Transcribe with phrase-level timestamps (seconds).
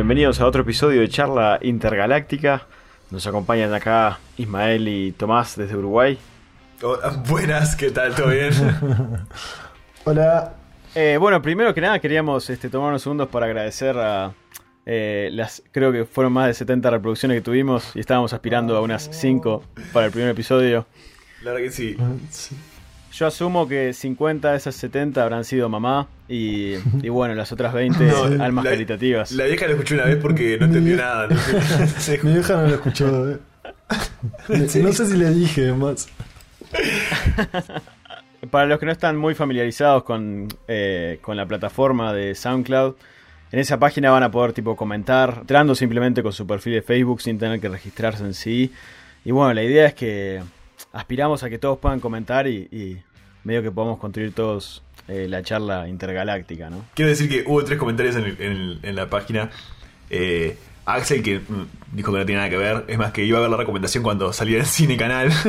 [0.00, 2.66] Bienvenidos a otro episodio de Charla Intergaláctica.
[3.10, 6.18] Nos acompañan acá Ismael y Tomás desde Uruguay.
[6.82, 6.96] Oh,
[7.28, 8.14] buenas, ¿qué tal?
[8.14, 8.50] ¿Todo bien?
[10.04, 10.54] Hola.
[10.94, 14.32] Eh, bueno, primero que nada queríamos este, tomar unos segundos para agradecer a
[14.86, 18.80] eh, las, creo que fueron más de 70 reproducciones que tuvimos y estábamos aspirando a
[18.80, 20.86] unas 5 para el primer episodio.
[21.42, 21.96] La verdad que sí.
[22.30, 22.56] Sí.
[23.12, 27.72] Yo asumo que 50 de esas 70 habrán sido mamá y, y bueno, las otras
[27.74, 28.04] 20
[28.36, 29.32] No, almas la- caritativas.
[29.32, 31.26] La vieja lo escuché una vez porque no entendió nada.
[31.28, 31.36] ¿no?
[31.98, 33.30] Se- Mi vieja no lo escuchó.
[33.32, 33.38] eh.
[34.82, 36.08] No sé si le dije más.
[38.50, 42.94] Para los que no están muy familiarizados con, eh, con la plataforma de SoundCloud,
[43.52, 47.20] en esa página van a poder tipo comentar, entrando simplemente con su perfil de Facebook
[47.20, 48.72] sin tener que registrarse en sí.
[49.24, 50.40] Y bueno, la idea es que
[50.92, 53.02] aspiramos a que todos puedan comentar y, y
[53.44, 56.84] medio que podamos construir todos eh, la charla intergaláctica, ¿no?
[56.94, 59.50] Quiero decir que hubo tres comentarios en, el- en el- en la página.
[60.10, 62.84] Eh, Axel, que mm, dijo que no tiene nada que ver.
[62.88, 65.30] Es más, que iba a ver la recomendación cuando salía en Cine Canal.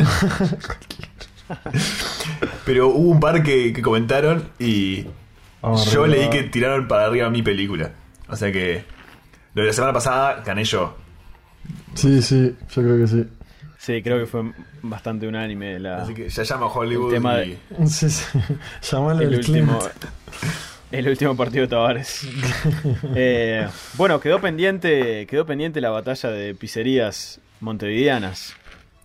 [2.65, 6.07] Pero hubo un par que, que comentaron y yo Arriba.
[6.07, 7.91] leí que tiraron para arriba mi película.
[8.29, 8.83] O sea que
[9.53, 10.95] lo de la semana pasada gané yo.
[11.95, 13.25] Sí, sí, yo creo que sí.
[13.81, 14.43] Sí, creo que fue
[14.83, 17.57] bastante unánime la, Así que ya llama a Hollywood El tema y...
[17.87, 18.23] Sí, sí.
[18.91, 19.79] Llamalo el el último,
[20.91, 22.27] el último partido de Tavares.
[23.15, 28.53] Eh, bueno, quedó pendiente, quedó pendiente la batalla de pizzerías montevideanas,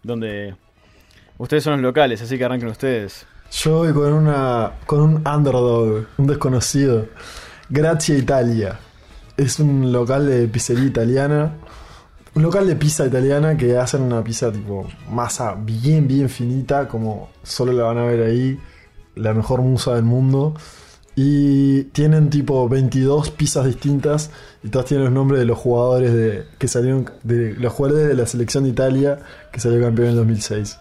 [0.02, 0.54] donde
[1.38, 3.26] ustedes son los locales, así que arranquen ustedes.
[3.52, 7.06] Yo voy con una con un underdog, un desconocido.
[7.70, 8.78] Gracia Italia.
[9.38, 11.54] Es un local de pizzería italiana.
[12.36, 17.30] Un local de pizza italiana que hacen una pizza tipo masa bien, bien finita, como
[17.42, 18.58] solo la van a ver ahí.
[19.14, 20.54] La mejor musa del mundo.
[21.18, 24.30] Y tienen tipo 22 pizzas distintas
[24.62, 28.14] y todas tienen los nombres de los jugadores de que salieron de los jugadores de
[28.14, 29.18] la selección de Italia
[29.50, 30.78] que salió campeón en el 2006.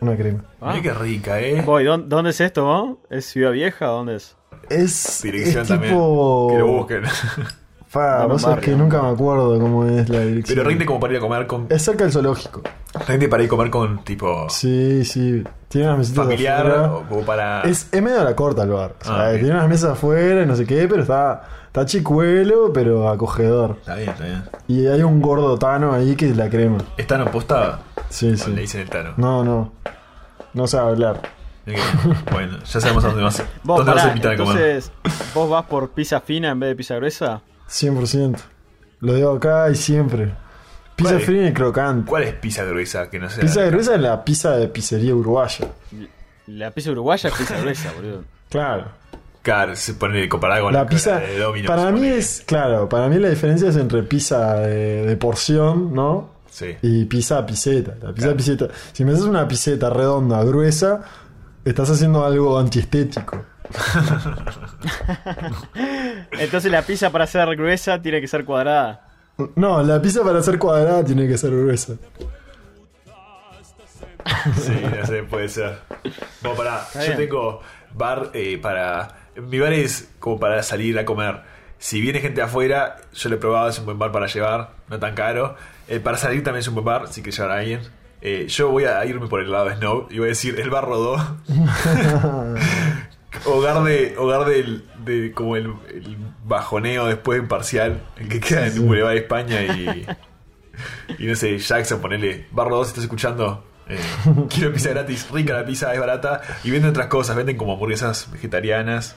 [0.00, 0.44] Una crema.
[0.60, 0.78] Ah.
[0.80, 1.62] Qué rica, ¿eh?
[1.66, 2.64] Voy, ¿dó- ¿dónde es esto?
[2.64, 2.98] vos?
[3.10, 3.86] ¿Es Ciudad Vieja?
[3.86, 4.36] ¿Dónde es?
[4.70, 5.92] Es, Dirección es también.
[5.94, 7.02] tipo Que lo busquen.
[7.92, 10.56] Fa, vos un sabés que nunca me acuerdo cómo es la dirección.
[10.56, 11.66] Pero rinde como para ir a comer con...
[11.68, 12.62] Es cerca del zoológico.
[13.06, 14.46] Rinde para ir a comer con tipo...
[14.48, 15.44] Sí, sí.
[15.68, 16.92] Tiene unas mesitas familiar afuera.
[16.94, 17.60] o como para...
[17.62, 18.94] Es, es medio a la corta el bar.
[18.98, 22.72] O sea, Ah, tiene unas mesas afuera y no sé qué, pero está, está chicuelo,
[22.72, 23.76] pero acogedor.
[23.80, 24.42] Está bien, está bien.
[24.68, 26.78] Y hay un gordo tano ahí que es la crema.
[26.96, 27.80] ¿Están opostada?
[28.08, 28.52] Sí, O sí.
[28.52, 29.12] le dicen el Tano.
[29.18, 29.70] No, no.
[30.54, 31.20] No sabe hablar.
[32.32, 34.56] Bueno, ya sabemos a dónde vas, Vos, dónde vas a pará, invitar a comer.
[34.56, 34.92] entonces,
[35.34, 37.40] ¿vos vas por pizza fina en vez de pizza gruesa?
[37.72, 38.36] 100%.
[39.00, 40.34] Lo digo acá y siempre.
[40.94, 41.26] Pizza ¿Cuál es?
[41.26, 42.08] fría y crocante.
[42.08, 43.08] ¿Cuál es pizza gruesa?
[43.10, 43.40] Que no sea...
[43.40, 45.66] Pizza gruesa es la pizza de pizzería uruguaya.
[46.46, 48.24] La pizza uruguaya es pizza gruesa, boludo.
[48.50, 48.84] Claro.
[49.42, 53.08] Claro, se pone comparada con La con pizza, de Domino's, para mí es, claro, para
[53.08, 56.30] mí la diferencia es entre pizza de, de porción, ¿no?
[56.48, 56.76] Sí.
[56.82, 57.92] Y pizza piseta.
[58.00, 58.36] La pizza Claro.
[58.36, 58.68] piseta.
[58.92, 61.00] Si me haces una piseta redonda, gruesa,
[61.64, 63.44] estás haciendo algo antiestético.
[66.32, 69.08] Entonces la pizza para ser gruesa tiene que ser cuadrada.
[69.56, 71.94] No, la pizza para ser cuadrada tiene que ser gruesa.
[74.56, 75.78] Sí, no sé, puede ser.
[76.42, 77.16] Bueno, pará, yo bien.
[77.16, 77.60] tengo
[77.92, 79.08] bar eh, para.
[79.36, 81.40] Mi bar es como para salir a comer.
[81.78, 84.98] Si viene gente afuera, yo lo he probado, es un buen bar para llevar, no
[85.00, 85.56] tan caro.
[85.88, 87.80] Eh, para salir también es un buen bar, si quieres llevar a alguien.
[88.20, 90.70] Eh, yo voy a irme por el lado de Snow y voy a decir el
[90.70, 91.16] bar rodó.
[93.44, 94.14] hogar de.
[94.18, 94.84] Hogar del.
[95.04, 100.06] De, como el, el bajoneo después en parcial, el que queda en Boulevard España y.
[101.18, 102.46] Y no sé, Jackson, ponele.
[102.50, 103.64] Bar rodó si estás escuchando.
[103.88, 103.98] Eh,
[104.48, 106.40] quiero pizza gratis, rica la pizza, es barata.
[106.64, 109.16] Y venden otras cosas, venden como hamburguesas vegetarianas.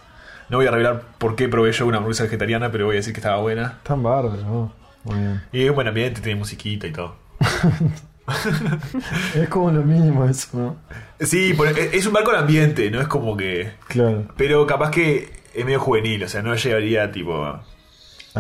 [0.50, 3.13] No voy a revelar por qué probé yo una hamburguesa vegetariana, pero voy a decir
[3.13, 3.80] que estaba buena.
[3.84, 4.74] Tan bárbaro, ¿no?
[5.04, 5.42] Muy bien.
[5.51, 7.16] Y es buen ambiente, tiene musiquita y todo.
[9.36, 10.75] Es como lo mínimo eso, ¿no?
[11.19, 13.72] Sí, por- es un bar con ambiente, no es como que.
[13.88, 17.44] Claro, Pero capaz que es medio juvenil, o sea, no llevaría tipo.
[17.45, 17.62] a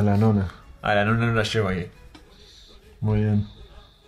[0.01, 0.47] la nona.
[0.81, 1.89] A la no, no la llevo ahí.
[3.01, 3.47] Muy bien.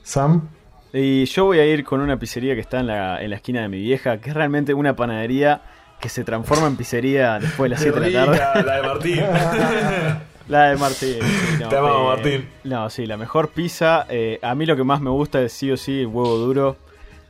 [0.03, 0.49] Sam,
[0.93, 3.61] Y yo voy a ir con una pizzería que está en la, en la esquina
[3.61, 5.61] de mi vieja, que es realmente una panadería
[5.99, 8.63] que se transforma en pizzería después de las 7 de la tarde.
[8.63, 9.21] La de Martín.
[10.47, 11.15] La de Martín.
[11.21, 12.49] sí, no, Te amamos, eh, Martín.
[12.63, 14.05] No, sí, la mejor pizza.
[14.09, 16.77] eh, a mí lo que más me gusta es sí o sí el huevo duro,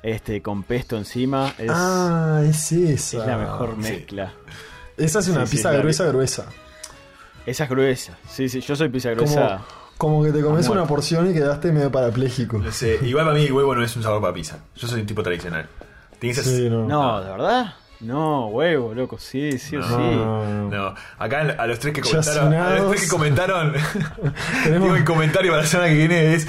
[0.04, 1.54] este con pesto encima.
[1.58, 3.18] Es, ah, es esa.
[3.20, 4.34] es la mejor mezcla.
[4.98, 6.46] Esa es una Sí, sí, pizza la- gruesa, gruesa.
[7.46, 8.18] Esa es gruesa.
[8.30, 9.62] Sí, sí, yo soy pizza gruesa.
[9.98, 12.60] como que te comes una porción y quedaste medio parapléjico.
[12.60, 14.60] No sé, igual para mí el huevo no es un sabor para pizza.
[14.76, 15.68] Yo soy un tipo tradicional.
[16.20, 16.86] Tiene que ser- Sí, no.
[16.88, 17.74] No, ¿de verdad?
[18.00, 19.88] No, huevo, loco, sí, sí o No.
[19.88, 19.94] sí.
[19.94, 20.90] No, no, no.
[20.92, 23.74] No, acá a los tres que comentaron, a los tres que comentaron,
[24.64, 26.48] Tenemos- digo el comentario para la semana que viene es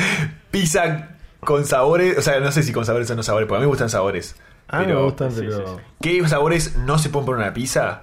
[0.51, 1.11] pizza
[1.41, 3.65] con sabores, o sea, no sé si con sabores o no sabores, porque a mí
[3.67, 4.37] me gustan sabores.
[4.69, 5.57] Ah, me gustan, pero.
[5.67, 5.83] sí, sí.
[6.03, 8.03] ¿Qué sabores no se pueden poner en una pizza?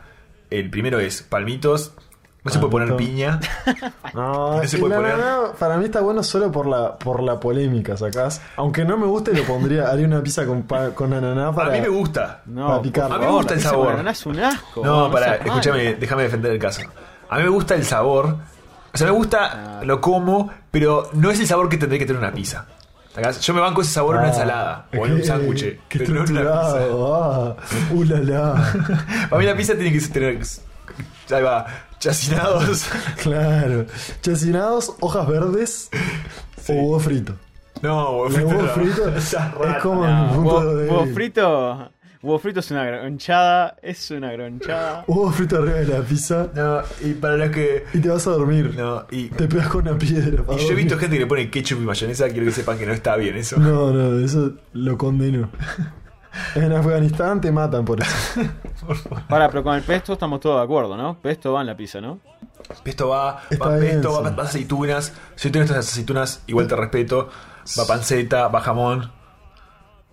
[0.50, 1.94] El primero es palmitos,
[2.46, 3.40] no se puede poner piña.
[4.14, 5.16] No, No se puede poner.
[5.60, 8.42] para mí está bueno solo por la por la polémica, sacás.
[8.56, 11.70] Aunque no me guste, lo pondría, haría una pizza con, pa- con ananá para.
[11.70, 12.42] A mí me gusta.
[12.46, 13.10] No, picar.
[13.10, 13.94] favor, A mí me gusta el sabor.
[13.94, 14.86] ananá es un asco.
[14.86, 16.82] No, para, escúchame, déjame defender el caso.
[17.30, 18.38] A mí me gusta el sabor.
[18.94, 19.82] O sea, me gusta, Ah.
[19.84, 22.66] lo como, pero no es el sabor que tendría que tener una pizza.
[23.14, 23.42] ¿Sacás?
[23.42, 26.24] Yo me banco ese sabor en una Ah, ensalada o en un sándwich, pero no
[26.26, 26.80] en una pizza.
[26.80, 27.56] Ah,
[27.92, 28.74] uh, la, la.
[29.30, 30.40] Para mí la pizza tiene que tener.
[31.32, 31.66] Ahí va,
[32.00, 32.86] chacinados.
[33.22, 33.86] Claro.
[34.22, 35.90] Chacinados, hojas verdes
[36.68, 37.34] o huevo frito.
[37.82, 38.48] No, huevo frito.
[38.48, 38.68] huevo no.
[38.70, 39.80] frito es rata.
[39.82, 41.92] como No, mi punto huevo, de huevo frito.
[42.22, 43.76] Huevo frito es una gronchada.
[43.84, 45.04] Es una gronchada.
[45.08, 47.86] Huevo frito arriba de la pizza No, y para los que.
[47.94, 48.74] y te vas a dormir.
[48.76, 49.30] No, y.
[49.30, 50.44] Te pegas con una piedra.
[50.56, 52.86] Y yo he visto gente que le pone ketchup y mayonesa, quiero que sepan que
[52.88, 53.58] no está bien eso.
[53.60, 55.50] No, no, eso lo condeno.
[56.56, 58.42] En Afganistán te matan por eso.
[59.30, 61.18] Para, pero con el pesto estamos todos de acuerdo, ¿no?
[61.20, 62.20] Pesto va en la pizza, ¿no?
[62.84, 64.36] Pesto va, Está va bien, pesto, va, sí.
[64.36, 65.14] va aceitunas.
[65.36, 67.30] Si tú estas aceitunas, igual te respeto.
[67.80, 69.12] Va panceta, va jamón.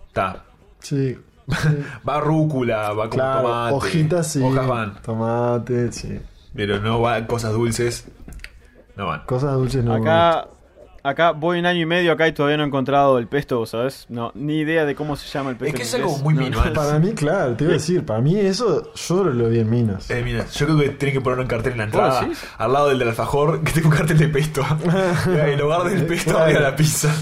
[0.07, 0.43] Está.
[0.79, 1.17] Sí.
[2.07, 3.75] Va rúcula, va con Claro, tomate.
[3.75, 4.41] hojitas sí.
[4.41, 5.01] Hojas van.
[5.01, 6.19] Tomate, sí.
[6.53, 8.05] Pero no va cosas dulces.
[8.97, 9.25] No van.
[9.25, 9.93] Cosas dulces no.
[9.93, 10.47] Acá,
[11.03, 13.69] acá voy un año y medio acá y todavía no he encontrado el pesto, ¿vos
[13.69, 14.05] ¿sabes?
[14.09, 15.75] No, ni idea de cómo se llama el pesto.
[15.75, 16.73] Es que es algo muy No, minimal.
[16.73, 20.09] Para mí, claro, te iba a decir, para mí eso yo lo vi en Minas.
[20.09, 22.73] Eh, mira, yo creo que tienen que poner un cartel en la ¿Vos entrada, al
[22.73, 24.65] lado del del alfajor, que tenga un cartel de pesto.
[25.27, 27.13] en lugar del pesto, había la pizza.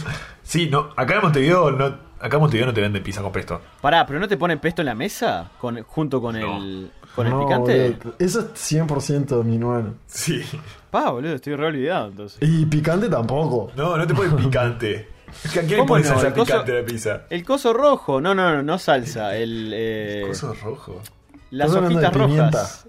[0.43, 1.85] Sí, no, acá en Montevideo no,
[2.19, 3.61] acá en Montevideo no te venden pizza con pesto.
[3.81, 5.49] Pará, ¿pero no te ponen pesto en la mesa?
[5.59, 7.89] Con, junto con el, con el No, picante.
[8.01, 9.93] boludo, eso es 100% minuano.
[10.07, 10.43] Sí.
[10.89, 12.37] Pa, boludo, estoy re olvidado entonces.
[12.41, 13.71] Y picante tampoco.
[13.75, 15.07] No, no te ponen picante.
[15.45, 16.13] ¿A quién le ¿Cómo pones no?
[16.13, 17.21] salsa El coso- picante a la pizza?
[17.29, 21.01] El coso rojo, no, no, no, no salsa, el, eh, Coso rojo.
[21.51, 22.43] las hojitas pimienta.
[22.59, 22.87] rojas.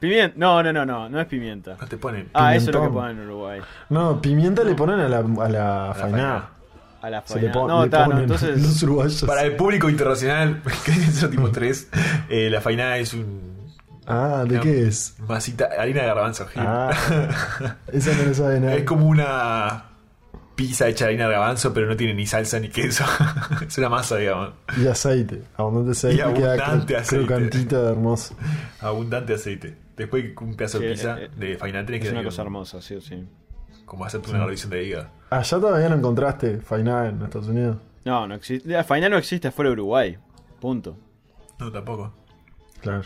[0.00, 1.76] Pimienta, no, no, no, no, no es pimienta.
[1.80, 2.28] No te ponen.
[2.34, 3.02] Ah, eso es lo que Pimentón.
[3.02, 3.60] ponen en Uruguay.
[3.90, 5.90] No, No, le ponen a la, a la.
[5.92, 6.50] A la
[7.02, 7.52] le, faina.
[7.52, 8.60] pon- No, le no, entonces.
[8.62, 9.24] los uruguayos.
[9.24, 11.88] Para el público internacional, que es tipo 3,
[12.28, 13.58] eh, la faina es un.
[14.06, 15.16] Ah, ¿de qué es?
[15.28, 16.46] Masita, harina de garbanzo.
[16.56, 16.90] Ah,
[17.92, 18.78] esa no lo sabe nadie.
[18.78, 19.84] Es como una
[20.54, 23.04] pizza hecha de harina de garbanzo, pero no tiene ni salsa ni queso.
[23.66, 24.54] es una masa, digamos.
[24.76, 25.42] Y aceite.
[25.56, 26.16] Abundante aceite.
[26.16, 27.26] Y abundante queda aceite.
[27.26, 28.34] crocantita, hermoso.
[28.80, 29.76] Abundante aceite.
[29.96, 32.80] Después un pedazo de pizza eh, eh, de faina tenés que Es una cosa hermosa,
[32.80, 33.24] sí o sí.
[33.88, 35.08] Como hacerte una revisión de hígado.
[35.30, 37.78] Allá todavía no encontraste fainá en Estados Unidos.
[38.04, 38.68] No, no existe.
[38.68, 40.16] La faina no existe fuera de Uruguay.
[40.60, 40.96] Punto.
[41.58, 42.12] No, tampoco.
[42.80, 43.02] Claro.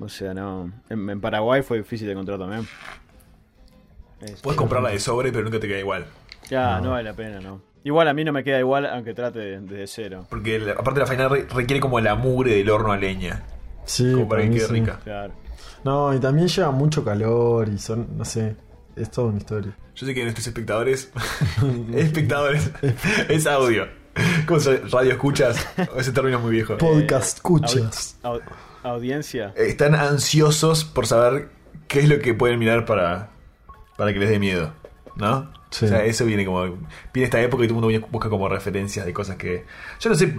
[0.00, 0.72] O sea, no.
[0.90, 2.66] En, en Paraguay fue difícil de encontrar también.
[4.20, 6.06] Es- Puedes comprarla de sobre, pero nunca te queda igual.
[6.48, 6.90] Ya, no.
[6.90, 7.60] vale la pena, no.
[7.84, 10.26] Igual a mí no me queda igual, aunque trate de- desde cero.
[10.28, 13.42] Porque la- aparte la faina re- requiere como la mugre del horno a leña.
[13.84, 14.72] Sí, como para que mí quede sí.
[14.72, 15.00] rica.
[15.02, 15.32] Claro.
[15.84, 18.54] No, y también lleva mucho calor y son, no sé,
[18.96, 19.76] es toda una historia.
[19.94, 21.10] Yo sé que nuestros espectadores.
[21.94, 22.70] espectadores.
[23.28, 23.86] es audio.
[24.46, 25.66] ¿Cómo se Radio escuchas?
[25.96, 26.76] Ese término es muy viejo.
[26.78, 28.16] Podcast escuchas.
[28.22, 29.52] Audi- au- audiencia.
[29.56, 31.48] Están ansiosos por saber
[31.88, 33.30] qué es lo que pueden mirar para,
[33.96, 34.72] para que les dé miedo.
[35.16, 35.50] ¿No?
[35.70, 35.86] Sí.
[35.86, 36.62] O sea, eso viene como.
[37.12, 39.64] Viene esta época y todo el mundo busca como referencias de cosas que.
[40.00, 40.36] Yo no sé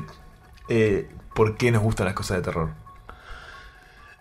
[0.69, 2.69] eh, por qué nos gustan las cosas de terror.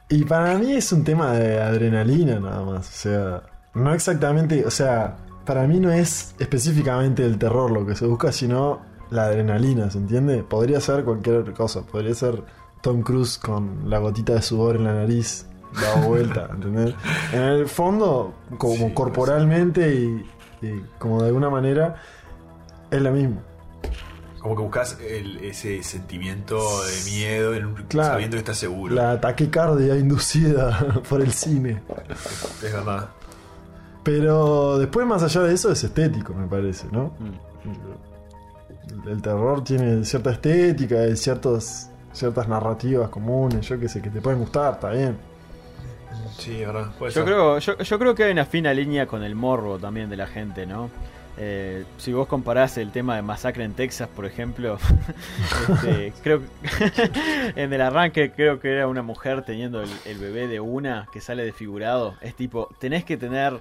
[0.09, 2.89] Y para mí es un tema de adrenalina nada más.
[2.89, 3.43] O sea,
[3.75, 8.31] no exactamente, o sea, para mí no es específicamente el terror lo que se busca,
[8.33, 10.43] sino la adrenalina, ¿se entiende?
[10.43, 11.83] Podría ser cualquier otra cosa.
[11.83, 12.43] Podría ser
[12.81, 15.47] Tom Cruise con la gotita de sudor en la nariz,
[15.81, 16.95] dado vuelta, ¿entendés?
[17.33, 20.31] En el fondo, como Sí, corporalmente y,
[20.67, 21.97] y como de alguna manera,
[22.91, 23.43] es lo mismo.
[24.39, 28.15] Como que buscas el- ese sentimiento de miedo en un- Claro.
[28.15, 28.95] sabiendo que estás seguro.
[28.95, 31.83] La taquicardia inducida por el cine.
[32.63, 33.09] Es verdad.
[34.03, 37.13] Pero después, más allá de eso, es estético, me parece, ¿no?
[37.19, 39.07] Mm.
[39.07, 44.11] El, el terror tiene cierta estética, y ciertos, ciertas narrativas comunes, yo qué sé, que
[44.11, 45.17] te pueden gustar, está bien.
[46.39, 46.91] Sí, es verdad.
[46.99, 47.25] Puede Yo ser.
[47.25, 50.27] creo, yo, yo creo que hay una fina línea con el morbo también de la
[50.27, 50.91] gente, ¿no?
[51.39, 54.77] Eh, si vos comparás el tema de Masacre en Texas, por ejemplo,
[55.69, 60.47] este, creo que en el arranque creo que era una mujer teniendo el, el bebé
[60.47, 62.17] de una que sale desfigurado.
[62.21, 63.61] Es tipo, tenés que tener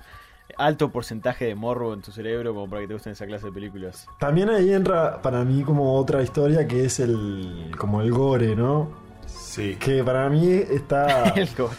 [0.58, 3.51] alto porcentaje de morbo en tu cerebro como para que te gusten esa clase de
[3.51, 4.08] películas.
[4.20, 8.89] También ahí entra para mí como otra historia que es el como el gore, ¿no?
[9.25, 9.75] Sí.
[9.79, 11.74] que para mí está, El gore.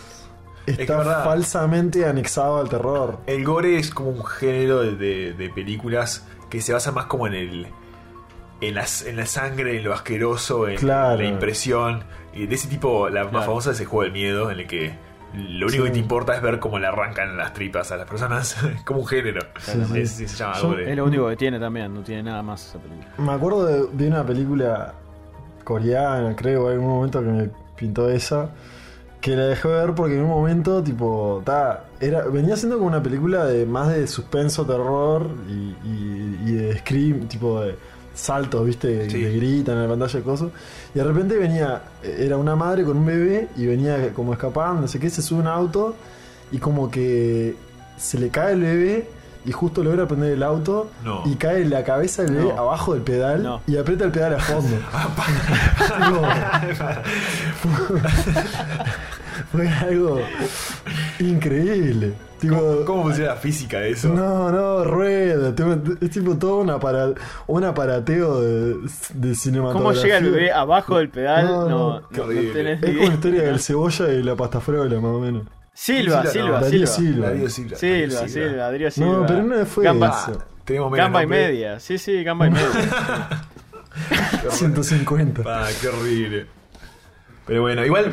[0.67, 1.25] está Es que verdad.
[1.25, 3.19] falsamente anexado al terror.
[3.26, 7.26] El gore es como un género de, de- de películas que se basa más como
[7.26, 7.67] en el.
[8.61, 11.17] En la, en la sangre, en lo asqueroso, en Claro.
[11.21, 12.05] la impresión.
[12.33, 13.47] Y de ese tipo, la más Claro.
[13.47, 14.95] famosa es el juego del miedo, en el que
[15.34, 15.88] lo único Sí.
[15.88, 18.56] que te importa es ver cómo le arrancan las tripas a las personas.
[18.74, 19.40] Es como un género.
[19.58, 19.78] Sí.
[19.96, 20.90] Es- sí, se llama Yo- gore.
[20.90, 23.08] Es lo único que tiene también, no tiene nada más esa película.
[23.18, 24.94] Me acuerdo de, de una película
[25.64, 28.50] coreana, creo, en algún momento que me pintó esa.
[29.20, 33.00] Que la dejé ver porque en un momento, tipo, ta, era, venía siendo como una
[33.02, 35.52] película de más de suspenso, terror y,
[35.84, 37.76] y- y de scream, tipo de
[38.14, 39.19] saltos, viste, Sí.
[39.21, 40.49] que gritan en la pantalla de cosas.
[40.95, 44.88] Y de repente venía, era una madre con un bebé y venía como escapando, no
[44.88, 45.95] sé qué, se sube a un auto
[46.50, 47.54] y como que
[47.97, 49.09] se le cae el bebé
[49.45, 51.23] y justo logra prender el auto No.
[51.25, 52.61] y cae la cabeza del bebé No.
[52.61, 53.61] abajo del pedal No.
[53.66, 54.76] y aprieta el pedal a fondo.
[59.52, 60.21] Fue algo
[61.19, 62.14] increíble.
[62.42, 64.08] Tipo, ¿Cómo, cómo funciona la física de eso?
[64.08, 65.54] no, no, rueda.
[66.00, 67.14] Es tipo todo un, apara-
[67.46, 68.75] un aparateo de,
[69.14, 69.72] de cinematografía.
[69.72, 71.44] ¿Cómo llega el bebé abajo del pedal?
[71.46, 72.52] No, No, no, no, qué no horrible.
[72.52, 75.42] tenés Es como la historia del cebolla y la pasta frola, más o menos.
[75.72, 77.28] Silva, Silva, Silva, Silva.
[77.49, 77.78] Silva.
[77.78, 78.28] Silva.
[78.28, 79.12] Silva, Darío Silva.
[79.12, 80.38] No, pero no fue Gamba, eso.
[80.42, 81.78] Ah, tenemos menos gamba y media.
[81.80, 82.66] Sí, sí, gamba y media.
[84.50, 85.42] 150.
[85.46, 86.46] Ah, qué horrible.
[87.46, 88.12] Pero bueno, igual,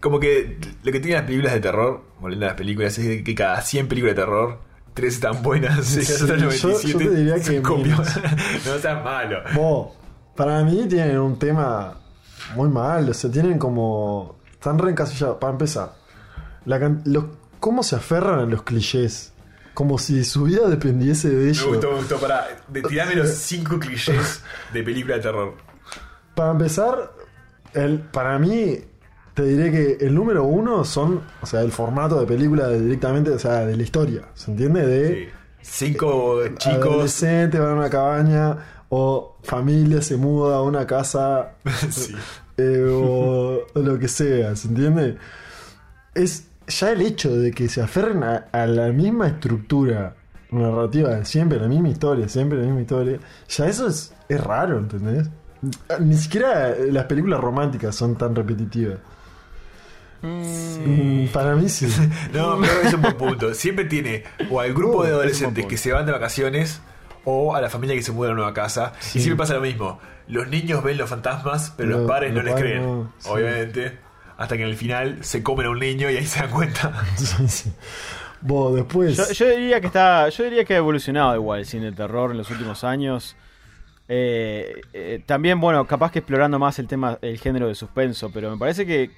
[0.00, 3.34] como que lo que tienen las películas de terror, volviendo a las películas, es que
[3.34, 4.58] cada 100 películas de terror,
[4.94, 7.60] 3 están buenas Sí, las otras yo- 97 yo te diría que
[8.66, 9.38] no seas malo.
[9.54, 9.92] Vos,
[10.36, 11.98] para mí tienen un tema
[12.54, 13.08] muy mal.
[13.08, 14.38] O sea, tienen como.
[14.52, 15.38] Están reencasillados.
[15.38, 15.94] Para empezar,
[16.66, 17.24] la los,
[17.60, 19.32] ¿cómo se aferran a los clichés?
[19.72, 21.64] Como si su vida dependiese de Me ellos.
[21.66, 22.18] gustó, me gustó.
[22.18, 25.54] Para, de, tirame los 5 clichés de película de terror.
[26.34, 27.12] Para empezar,
[27.72, 28.78] el, para mí,
[29.40, 33.30] te diré que el número uno son, o sea, el formato de película de- directamente,
[33.30, 34.22] o sea, de la historia.
[34.34, 34.86] ¿Se entiende?
[34.86, 35.28] De
[35.62, 36.74] 5 chicos.
[36.84, 38.56] adolescentes van a una cabaña
[38.88, 41.52] o familia se muda a una casa
[41.90, 42.14] sí.
[42.56, 45.16] eh, o, o lo que sea, ¿se entiende?
[46.14, 50.16] Es ya el hecho de que se aferren a, a la misma estructura
[50.50, 53.18] narrativa siempre, la misma historia, siempre la misma historia,
[53.48, 55.28] ya eso es, es raro, ¿entendés?
[56.00, 58.98] Ni siquiera las películas románticas son tan repetitivas.
[60.22, 61.86] Mm, Para mí sí.
[62.32, 63.54] No, pero es un buen punto.
[63.54, 66.80] Siempre tiene o al grupo Uh, de adolescentes que se van de vacaciones
[67.24, 68.92] o a la familia que se muda a una nueva casa.
[69.14, 69.98] Y siempre pasa lo mismo.
[70.28, 72.86] Los niños ven los fantasmas, pero los Lo- padres no los les padres creen.
[72.86, 73.28] no, sí.
[73.30, 73.98] Obviamente.
[74.38, 76.92] Hasta que en el final se comen a un niño y ahí se dan cuenta.
[77.16, 77.72] Sí, sí.
[78.42, 79.16] Vos, después.
[79.16, 82.30] Yo, yo diría que está, yo diría que ha evolucionado igual el cine de terror
[82.30, 83.36] en los últimos años.
[84.08, 88.50] Eh, eh, también, bueno, capaz que explorando más el tema, el género de suspenso, pero
[88.50, 89.10] me parece que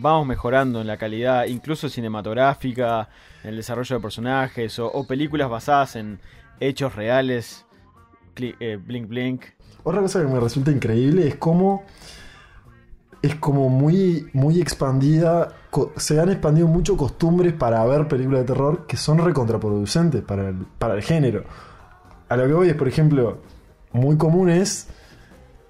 [0.00, 3.08] vamos mejorando en la calidad, incluso cinematográfica,
[3.42, 6.20] en el desarrollo de personajes o, películas basadas en
[6.60, 7.64] hechos reales.
[8.34, 9.44] Cli- eh, blink Blink.
[9.82, 11.84] Otra cosa que me resulta increíble es cómo
[13.20, 15.48] es como muy, muy expandida.
[15.96, 20.56] Se han expandido mucho costumbres para ver películas de terror que son recontraproducentes para el,
[20.78, 21.44] para el género.
[22.28, 23.38] A lo que voy es, por ejemplo,
[23.92, 24.88] muy común es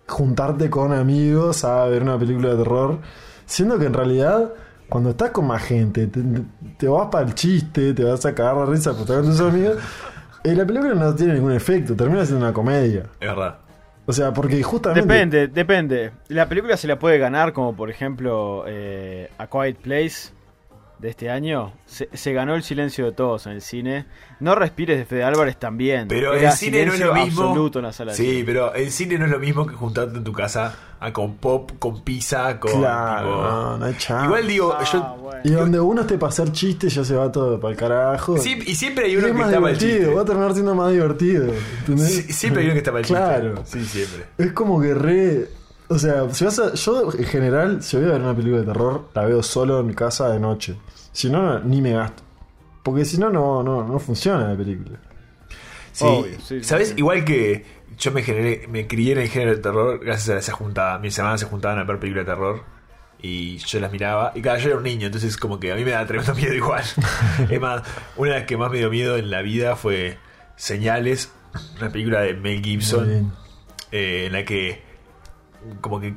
[0.07, 2.99] juntarte con amigos a ver una película de terror,
[3.49, 4.53] siendo que en realidad
[4.89, 6.23] cuando estás con más gente, te,
[6.77, 9.41] te vas para el chiste, te vas a cagar la risa por estar con tus
[9.41, 9.77] amigos,
[10.45, 13.05] eh, la película no tiene ningún efecto, termina siendo una comedia.
[13.21, 13.59] Es verdad.
[14.07, 15.03] O sea, porque justamente.
[15.03, 16.13] Depende, depende.
[16.29, 20.31] La película se la puede ganar, como por ejemplo eh, A Quiet Place
[20.99, 21.73] de este año.
[21.87, 24.07] Se, se ganó el silencio de todos en el cine.
[24.41, 26.09] No respires de Fede Álvarez también.
[26.09, 27.43] Pero Era el cine no es lo mismo.
[27.45, 28.45] absoluto en la sala de sí, cine.
[28.45, 31.71] pero el cine no es lo mismo que juntarte en tu casa a con pop,
[31.79, 32.73] con pizza, con.
[32.73, 34.25] Claro, tipo- no, no hay chance.
[34.27, 35.17] Igual digo, Ah, yo.
[35.23, 35.41] bueno.
[35.45, 38.37] Y donde uno esté para hacer chistes ya se va todo para el carajo.
[38.39, 40.15] Sí, y siempre hay uno es que más está mal divertido, chiste.
[40.17, 41.53] va a terminar siendo más divertido.
[42.29, 43.15] siempre hay uno que está mal chiste.
[43.23, 43.63] Claro.
[43.65, 44.25] Sí, siempre.
[44.39, 45.49] Es como que re.
[45.89, 48.67] O sea, si vas a- yo en general, si voy a ver una película de
[48.67, 50.77] terror, la veo solo en mi casa de noche.
[51.13, 52.23] Si no, no, ni me gasto.
[52.83, 54.99] Porque si no, no, no, no funciona la película.
[55.93, 56.89] Sí, Obvio, sí, sí, ¿sabes?
[56.91, 56.95] sí.
[56.99, 57.65] Igual que
[57.99, 60.99] yo me generé, me crié en el género de terror gracias a esa juntada.
[60.99, 62.63] Mis hermanas se juntaban a ver películas de terror
[63.21, 64.33] y yo las miraba.
[64.35, 66.55] Y cada yo era un niño, entonces como que a mí me da tremendo miedo
[66.55, 66.85] igual.
[67.51, 67.83] es más,
[68.17, 70.19] una de las que más me dio miedo en la vida fue
[70.57, 71.33] Señales,
[71.81, 73.33] una película de Mel Gibson
[73.91, 74.83] eh, en la que
[75.81, 76.15] como que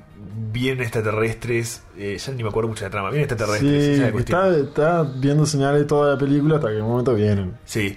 [0.52, 3.74] vienen extraterrestres, eh, ya ni me acuerdo mucho de la trama, vienen extraterrestres.
[3.74, 4.56] esa es Sí, la cuestión.
[4.56, 4.58] está,
[5.04, 7.58] está viendo señales toda la película hasta que en un momento vienen.
[7.66, 7.96] Sí.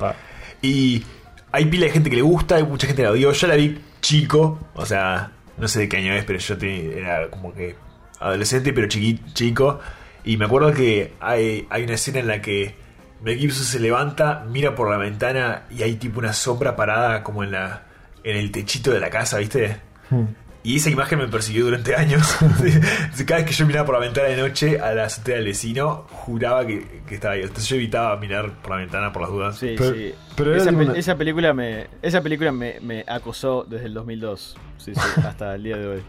[0.62, 1.04] Y
[1.52, 3.32] hay pila de gente que le gusta, hay mucha gente que la odió.
[3.32, 6.98] Yo la vi chico, o sea, no sé de qué año es, pero yo te-
[6.98, 7.76] era como que
[8.20, 9.80] adolescente, pero chiqui- chico.
[10.24, 12.74] Y me acuerdo que hay, hay una escena en la que
[13.22, 17.44] Mel Gibson se levanta, mira por la ventana y hay tipo una sombra parada como
[17.44, 17.82] en la
[18.22, 19.76] en el techito de la casa, ¿viste?
[20.08, 20.24] Hmm.
[20.64, 22.36] Y esa imagen me persiguió durante años.
[23.26, 26.06] Cada vez que yo miraba por la ventana de noche a la azotea del vecino,
[26.10, 27.42] juraba que, que estaba ahí.
[27.42, 29.58] Entonces yo evitaba mirar por la ventana por las dudas.
[29.58, 30.14] Sí, Pero- sí.
[30.34, 33.94] pero esa, tipo pe- una- esa película me esa película me, me acosó desde el
[33.94, 34.56] 2002.
[34.78, 36.02] Sí, sí, hasta el día de hoy.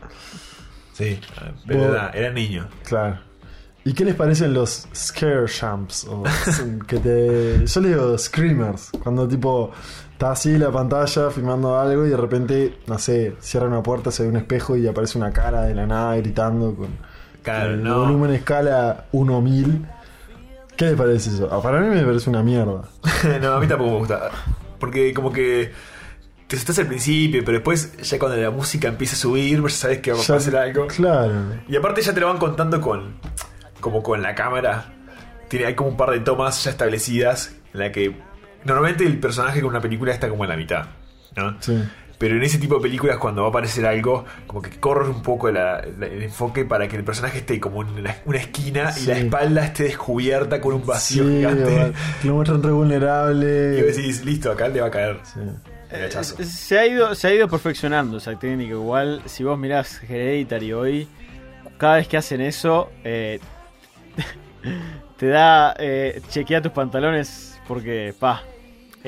[0.93, 1.19] Sí,
[1.67, 2.67] pero era niño.
[2.85, 3.19] Claro.
[3.83, 6.05] ¿Y qué les parecen los scare jumps?
[6.05, 6.24] O
[6.88, 7.65] que te...
[7.67, 8.89] Yo le digo screamers.
[9.03, 9.71] Cuando tipo
[10.15, 14.24] está así la pantalla filmando algo y de repente, no sé, cierra una puerta, se
[14.24, 16.88] ve un espejo y aparece una cara de la nada gritando con
[17.43, 18.00] Claro, el no.
[18.00, 19.86] volumen escala 1000.
[20.77, 21.50] ¿Qué les parece eso?
[21.51, 22.84] Ah, Para mí me parece una mierda.
[23.41, 24.29] no, a mí tampoco me gusta.
[24.79, 25.72] Porque como que
[26.48, 30.00] te estás al principio, pero después ya cuando la música empieza a subir, ya sabes
[30.00, 30.88] que va a pasar algo.
[30.88, 31.34] Claro.
[31.67, 33.15] Y aparte ya te lo van contando con
[33.81, 34.93] como con la cámara.
[35.50, 38.17] Tiene, hay como un par de tomas ya establecidas en la que
[38.65, 40.86] normalmente el personaje con una película está como en la mitad,
[41.36, 41.55] ¿no?
[41.62, 41.81] Sí.
[42.17, 45.22] Pero en ese tipo de películas cuando va a aparecer algo, como que corres un
[45.22, 48.93] poco la- la- el enfoque para que el personaje esté como en la- una esquina
[49.01, 51.91] y la espalda esté descubierta con un vacío Sí, gigante.
[52.22, 53.79] que lo muestran re vulnerable.
[53.79, 55.19] Y decís, listo, acá le va a caer.
[55.25, 55.39] Sí.
[55.91, 56.36] el hachazo.
[56.41, 58.72] Eh, Se ha ido se ha ido perfeccionando esa técnica.
[58.72, 61.07] Igual si vos mirás Hereditary hoy,
[61.77, 63.39] cada vez que hacen eso eh,
[65.17, 68.43] te da eh, chequea tus pantalones porque pa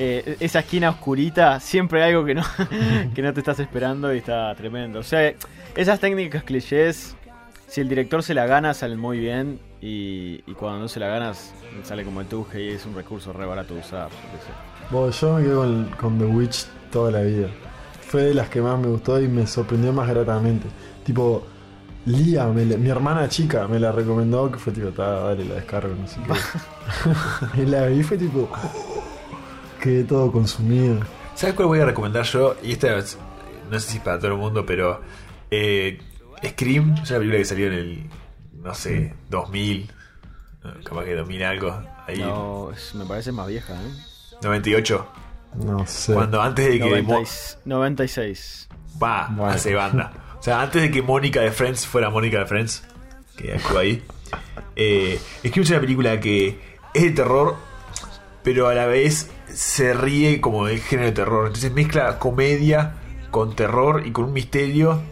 [0.00, 2.42] eh, esa esquina oscurita siempre hay algo que no
[3.14, 5.00] que no te estás esperando y está tremendo.
[5.00, 5.34] O sea,
[5.74, 7.16] esas técnicas clichés
[7.66, 11.08] si el director se la gana salen muy bien y, y cuando no se la
[11.08, 11.52] ganas
[11.82, 14.08] sale como el tuje y es un recurso re barato de usar.
[14.90, 17.48] Bueno, yo me quedé con, con The Witch toda la vida.
[18.00, 20.66] Fue de las que más me gustó y me sorprendió más gratamente.
[21.04, 21.46] Tipo,
[22.06, 25.94] Lía, me mi hermana chica, me la recomendó, que fue tipo, "Ta, dale, la descargo,
[25.94, 27.60] no sé qué.
[27.62, 28.48] y la vi y fue tipo,
[29.78, 31.00] quedé todo consumido.
[31.34, 32.56] ¿Sabes cuál voy a recomendar yo?
[32.62, 33.16] Y esta es,
[33.70, 35.00] no sé si es para todo el mundo, pero
[35.50, 36.00] eh,
[36.44, 38.10] Scream es una película que salió en el,
[38.62, 39.88] no sé, 2000, eh,
[40.84, 43.92] capaz que 2000 algo, ahí, No, es- me parece más vieja, ¿eh?
[44.42, 45.06] 98,
[45.64, 46.14] No sé.
[46.14, 46.84] cuando antes de que...
[46.90, 47.26] 90 Mo- y-
[47.68, 48.68] 96.
[49.02, 49.52] Va, Bueno.
[49.52, 50.12] hace banda.
[50.38, 52.84] O sea, antes de que Mónica de Friends fuera Mónica de Friends,
[53.36, 54.02] que actúa ahí.
[54.76, 56.60] Eh, Scream es una película que
[56.94, 57.56] es de terror,
[58.48, 61.48] pero a la vez se ríe como del género de terror.
[61.48, 62.94] Entonces mezcla comedia
[63.30, 65.02] con terror y con un misterio.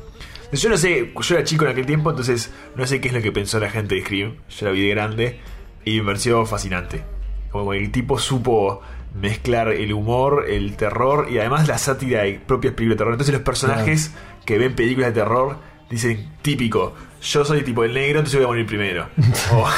[0.44, 3.14] Entonces, Yo no sé, yo era chico en aquel tiempo, entonces no sé qué es
[3.14, 4.36] lo que pensó la gente de Scream.
[4.48, 5.38] Yo la vi de grande
[5.84, 7.02] y me pareció fascinante.
[7.50, 8.80] Como el tipo supo
[9.14, 13.12] mezclar el humor, el terror y además la sátira de propias películas de terror.
[13.12, 14.14] Entonces los personajes
[14.46, 15.58] que ven películas de terror
[15.90, 19.10] dicen típico, yo soy tipo el negro, entonces voy a morir primero.
[19.52, 19.68] o,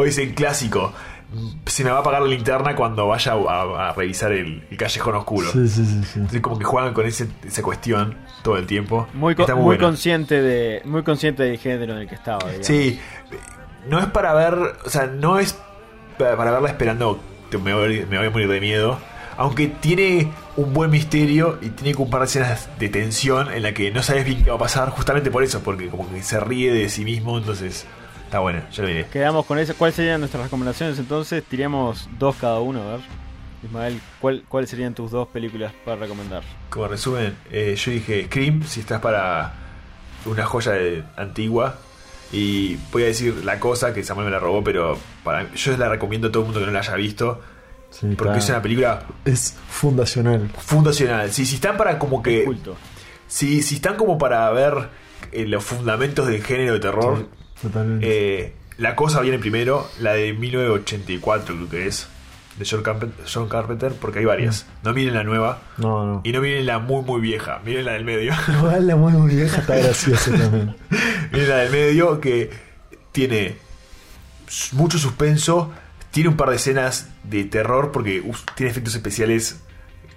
[0.00, 0.92] o dicen clásico,
[1.66, 5.14] se me va a apagar la linterna cuando vaya a, a revisar el, el callejón
[5.16, 5.50] oscuro.
[5.52, 6.10] Sí, sí, sí, sí.
[6.16, 9.06] Entonces como que juegan con ese- esa cuestión todo el tiempo.
[9.14, 9.84] Muy, muy, bueno.
[9.84, 12.38] consciente de muy consciente del género en el que estaba.
[12.46, 12.66] digamos.
[12.66, 12.98] Sí,
[13.88, 15.52] no es para ver, o sea, no es
[16.18, 18.98] pa- para verla esperando que me voy, me voy a morir de miedo.
[19.36, 23.72] Aunque tiene un buen misterio y tiene un par de escenas de tensión en la
[23.72, 26.40] que no sabes bien qué va a pasar, justamente por eso, porque como que se
[26.40, 27.86] ríe de sí mismo, entonces
[28.28, 29.06] está bueno, yo lo diré.
[29.06, 29.74] Quedamos con eso.
[29.76, 31.42] ¿Cuáles serían nuestras recomendaciones entonces?
[31.44, 33.00] Tiremos dos cada uno, a ver.
[33.64, 36.42] Ismael, ¿cuál- ¿cuáles serían tus dos películas para recomendar?
[36.70, 39.52] Como resumen, eh, yo dije Scream, si estás para
[40.26, 41.78] una joya de- antigua.
[42.30, 45.88] Y voy a decir la cosa que Samuel me la robó, pero para, yo la
[45.88, 47.40] recomiendo a todo el mundo que no la haya visto.
[47.90, 50.50] Sí, Porque está- es una película es fundacional.
[50.58, 51.32] fundacional.
[51.32, 52.44] Si, si están para como que.
[52.44, 52.76] Culto.
[53.26, 54.90] Si, si están como para ver
[55.32, 57.28] eh, los fundamentos del género de terror,
[57.62, 58.06] Totalmente.
[58.44, 62.08] eh, la cosa viene primero, la de 1984 creo que es,
[62.58, 64.66] de John Carpenter, John Carpenter porque hay varias.
[64.84, 66.20] No miren la nueva no, no.
[66.24, 68.32] y no miren la muy muy vieja, miren la del medio.
[68.80, 70.76] La muy, muy vieja está graciosa también.
[71.32, 72.50] miren la del medio que
[73.12, 73.56] tiene
[74.72, 75.72] mucho suspenso,
[76.10, 79.60] tiene un par de escenas de terror porque uf, tiene efectos especiales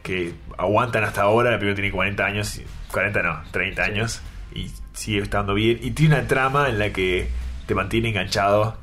[0.03, 1.51] que aguantan hasta ahora.
[1.51, 4.21] La película tiene 40 años, y- 40 no, 30 años
[4.53, 5.79] y sigue estando bien.
[5.81, 7.29] Y tiene una trama en la que
[7.65, 8.77] te mantiene enganchado,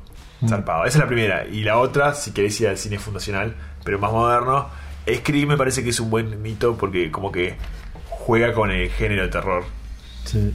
[0.47, 0.85] zarpado.
[0.85, 1.47] Esa es la primera.
[1.47, 4.67] Y la otra, si querés ir al cine fundacional, pero más moderno,
[5.07, 7.55] Scream me parece que es un buen mito porque como que
[8.09, 9.63] juega con el género de terror.
[10.25, 10.53] Sí.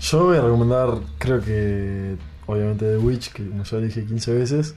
[0.00, 4.74] Yo voy a recomendar, creo que, obviamente, The Witch, que como ya dije 15 veces,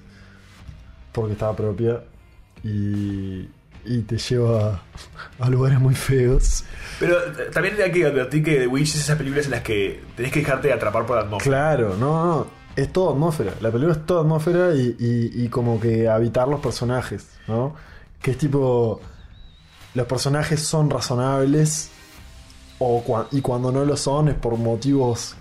[1.11, 2.03] porque estaba propia.
[2.63, 3.47] Y
[3.85, 4.81] y te lleva
[5.39, 6.63] a lugares muy feos.
[6.99, 10.01] Pero eh, también hay que advertir que The Witch es esas películas en las que
[10.15, 11.49] tenés que dejarte atrapar por la atmósfera.
[11.75, 12.47] Claro, no, no.
[12.75, 13.53] Es todo atmósfera.
[13.61, 17.75] La película es toda atmósfera y, y- y como que habitar los personajes, ¿no?
[18.21, 18.99] Que es tipo.
[19.93, 21.89] Los personajes son razonables
[22.79, 25.35] o y cuando no lo son es por motivos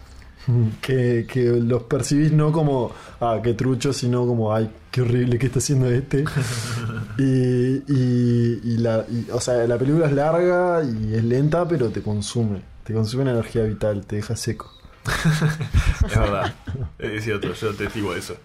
[0.80, 5.46] que, que los percibís no como, ah, qué trucho, sino como, ay, qué horrible que
[5.46, 6.24] está haciendo este.
[7.18, 11.90] y, y, y la, y, o sea, la película es larga y es lenta, pero
[11.90, 12.62] te consume.
[12.84, 14.70] Te consume energía vital, te deja seco.
[16.08, 16.52] Es verdad.
[16.98, 18.36] Es cierto, yo testigo de eso.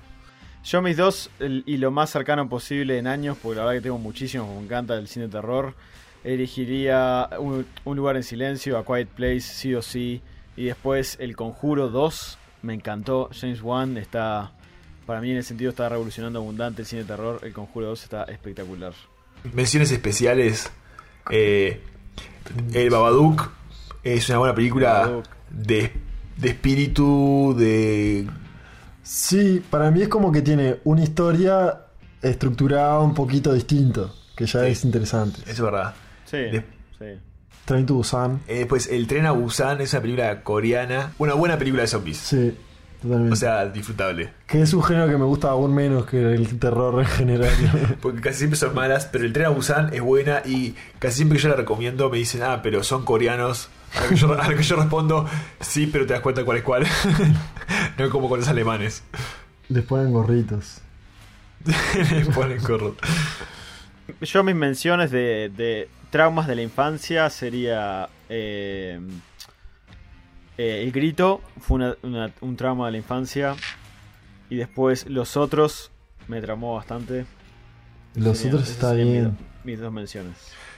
[0.64, 3.84] Yo mis dos, el- y lo más cercano posible en años, porque la verdad que
[3.84, 5.74] tengo muchísimo, me encanta el cine de terror,
[6.24, 10.22] elegiría un, Un lugar en silencio, A Quiet Place, sí o sí,
[10.58, 14.52] y después El Conjuro 2, me encantó, James Wan está,
[15.06, 18.04] para mí en el sentido está revolucionando abundante el cine de terror, El Conjuro 2
[18.04, 18.94] está espectacular.
[19.54, 20.70] Menciones especiales.
[21.30, 21.82] eh,
[22.74, 23.50] el Babadook
[24.04, 25.92] es una buena película de,
[26.38, 28.28] de espíritu, de...
[29.04, 31.82] Sí, para mí es como que tiene una historia
[32.22, 34.68] estructurada un poquito distinto, que ya Sí.
[34.72, 35.42] es interesante.
[35.44, 35.94] Eso es verdad.
[36.26, 36.66] Sí, De-
[36.98, 37.22] sí.
[37.68, 38.40] Train to Busan.
[38.48, 41.12] Eh, Después, El tren a Busan es una película coreana.
[41.18, 42.18] Una buena película de zombies.
[42.18, 42.56] Sí,
[43.02, 43.34] totalmente.
[43.34, 44.30] O sea, disfrutable.
[44.48, 47.98] que es un género que me gusta aún menos que el terror en general.
[48.02, 51.38] Porque casi siempre son malas, pero el tren a Busan es buena y casi siempre
[51.38, 53.68] que yo la recomiendo me dicen, ah, pero son coreanos.
[53.96, 55.26] A lo que yo, a lo que yo respondo,
[55.60, 56.88] sí, pero te das cuenta cuál es cuál.
[57.98, 59.04] no como con los alemanes.
[59.68, 60.80] Les ponen gorritos.
[62.12, 62.96] Les ponen corro.
[64.22, 69.00] Yo mis menciones de, de traumas de la infancia sería eh,
[70.58, 73.56] eh, El Grito, fue una- una- un trauma de la infancia,
[74.50, 75.92] y después Los Otros,
[76.28, 77.26] me traumó bastante.
[78.16, 79.38] Los Serían- otros está bien.
[79.64, 80.34] Mis, mis dos menciones.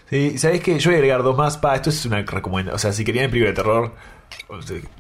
[0.10, 0.78] Sí, ¿sabes qué?
[0.80, 1.58] Yo voy a agregar dos más.
[1.58, 2.76] Pa, esto es una recomendación.
[2.76, 3.96] O sea, si querían película de terror,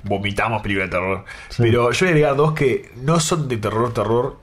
[0.03, 1.25] vomitamos película de terror.
[1.49, 1.63] Sí.
[1.63, 4.39] Pero yo voy a agregar dos que no son de terror, terror.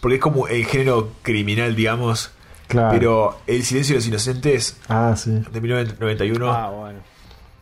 [0.00, 2.30] Porque es como el género criminal, digamos.
[2.70, 2.90] Claro.
[2.92, 5.42] Pero El silencio de los inocentes Ah, sí.
[5.52, 7.00] de 1991 Ah, bueno.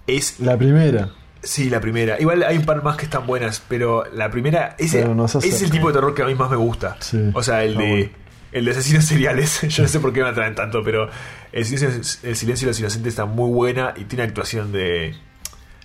[0.07, 1.11] es, La primera.
[1.43, 2.21] sí, la primera.
[2.21, 5.71] Igual hay un par más que están buenas, pero la primera, ese, Pero es el
[5.71, 6.97] tipo de terror que a mí más me gusta.
[7.01, 8.11] Sí, O sea, el está de, bueno.
[8.53, 9.61] el de asesinos seriales.
[9.69, 11.09] Yo no sé por qué me atraen tanto, pero
[11.53, 11.89] el silencio,
[12.29, 15.15] el silencio de los inocentes está muy buena y tiene actuación de.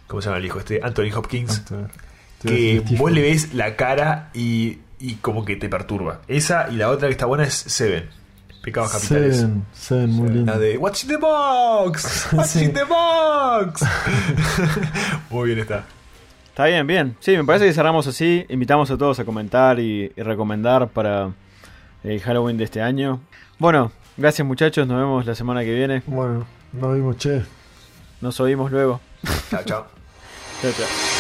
[0.07, 0.59] ¿Cómo se llama el hijo?
[0.59, 1.63] Este, Anthony Hopkins.
[2.41, 2.97] que Stephen.
[2.97, 6.19] vos le ves la cara y, y como que te perturba.
[6.27, 8.09] Esa y la otra que está buena es Seven.
[8.63, 9.35] Pecados capitales.
[9.37, 10.53] Seven, Seven, muy lindo.
[10.53, 12.27] La de in the box?
[12.45, 12.63] Sí.
[12.63, 13.83] in the box?
[15.29, 15.83] Muy bien está.
[16.47, 17.17] Está bien, bien.
[17.19, 18.45] Sí, me parece que cerramos así.
[18.47, 21.31] Invitamos a todos a comentar y, y recomendar para
[22.05, 23.19] el Halloween de este año.
[23.59, 24.87] Bueno, gracias muchachos.
[24.87, 26.01] Nos vemos la semana que viene.
[26.05, 27.41] Bueno, nos vimos, che.
[28.21, 29.01] Nos oímos luego.
[29.49, 29.87] Chao, chao.
[30.61, 31.12] Chao, chao.